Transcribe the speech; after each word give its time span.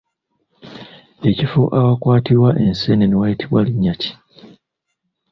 Ekifo 1.29 1.61
awakwatirwa 1.79 2.49
enseenene 2.67 3.15
wayitibwa 3.21 3.59
linnya 3.65 3.93
ki? 4.01 4.11